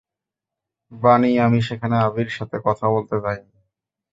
বানি, 0.91 1.31
আমি 1.39 1.59
সেখানে 1.61 1.95
আবির 1.99 2.29
সাথে 2.37 2.57
কথা 2.65 2.85
বলতে 2.87 3.15
যাই 3.23 3.39
নি। 3.43 3.57